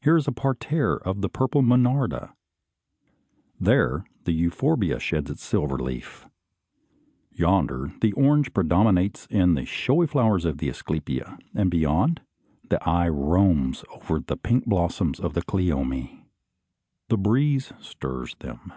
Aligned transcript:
Here 0.00 0.16
is 0.16 0.26
a 0.26 0.32
parterre 0.32 0.96
of 0.96 1.20
the 1.20 1.28
purple 1.28 1.62
monarda, 1.62 2.32
there 3.60 4.04
the 4.24 4.32
euphorbia 4.32 4.98
sheds 4.98 5.30
its 5.30 5.44
silver 5.44 5.78
leaf. 5.78 6.26
Yonder 7.30 7.92
the 8.00 8.12
orange 8.14 8.52
predominates 8.52 9.24
in 9.26 9.54
the 9.54 9.64
showy 9.64 10.08
flowers 10.08 10.44
of 10.44 10.58
the 10.58 10.68
asclepia; 10.68 11.38
and 11.54 11.70
beyond, 11.70 12.22
the 12.70 12.82
eye 12.88 13.08
roams 13.08 13.84
over 13.90 14.18
the 14.18 14.36
pink 14.36 14.64
blossoms 14.66 15.20
of 15.20 15.34
the 15.34 15.42
cleome. 15.42 16.24
The 17.08 17.16
breeze 17.16 17.72
stirs 17.80 18.34
them. 18.40 18.72